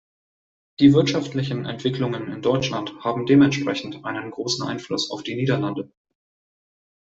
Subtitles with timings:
[0.79, 5.91] Die wirtschaftlichen Entwicklungen in Deutschland haben dementsprechend einen großen Einfluss auf die Niederlande.